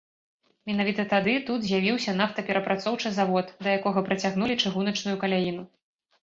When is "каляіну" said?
5.27-5.63